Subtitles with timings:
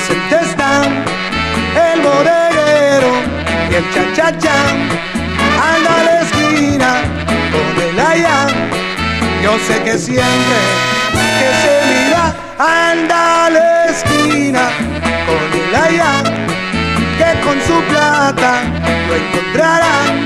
[0.00, 1.04] presente están
[1.92, 3.12] el bodeguero
[3.70, 4.88] y el chachachán.
[5.72, 7.02] Anda a la esquina
[7.52, 8.46] con el allá.
[9.42, 10.58] Yo sé que siempre
[11.40, 14.70] que se mira, anda a la esquina
[15.26, 16.22] con el allá.
[17.18, 18.62] Que con su plata
[19.08, 20.19] lo encontrarán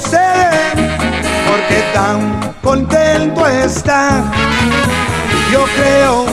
[0.00, 0.98] sucede?
[1.48, 4.24] Porque tan contento está.
[5.52, 6.26] Yo creo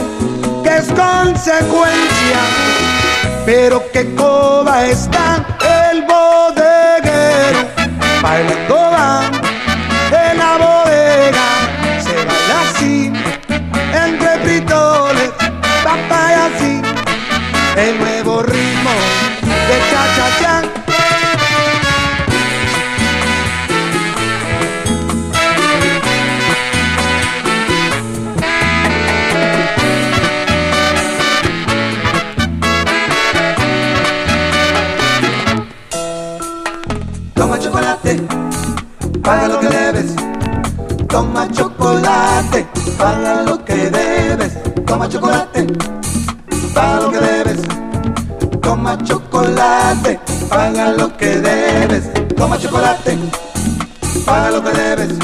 [0.62, 2.38] que es consecuencia,
[3.44, 5.44] pero que coba está
[5.90, 7.68] el bodeguero
[8.22, 9.30] bailando va
[10.10, 11.46] en la bodega
[12.00, 13.12] se baila así
[14.04, 15.30] entre fritoles,
[15.82, 16.80] papaya así
[17.76, 18.90] el nuevo ritmo
[19.68, 20.67] de cha
[41.08, 42.66] Toma chocolate,
[42.98, 44.58] paga lo que debes.
[44.86, 45.66] Toma chocolate,
[46.74, 47.62] paga lo que debes.
[48.60, 52.10] Toma chocolate, paga lo que debes.
[52.36, 53.18] Toma chocolate,
[54.26, 55.18] paga lo que debes.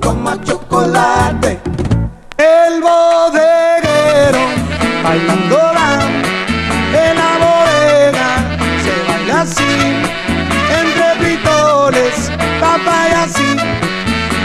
[0.00, 1.60] Toma chocolate.
[12.60, 13.56] paparazzi,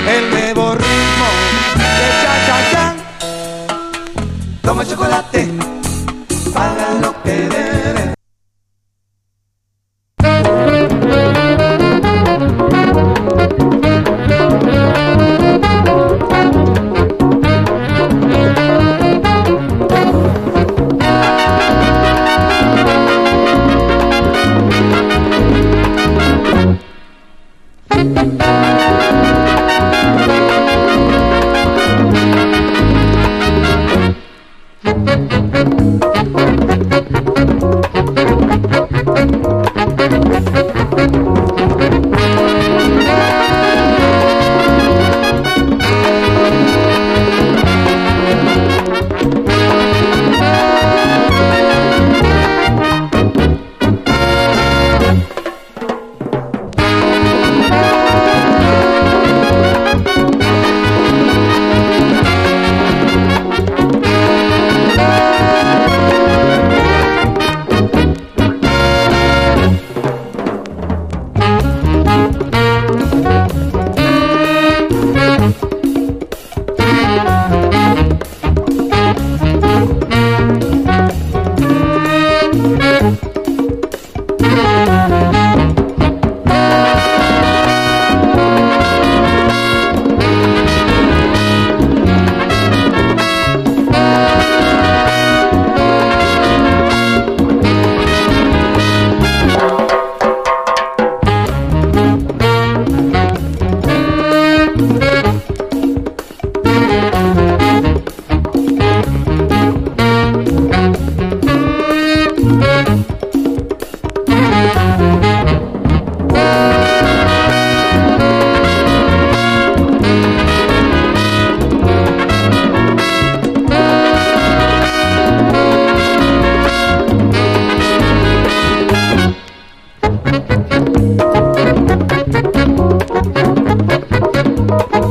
[0.08, 1.28] el nuevo ritmo
[1.76, 2.96] de cha-cha-cha.
[4.62, 5.50] Toma chocolate
[6.54, 8.21] para lo que debes.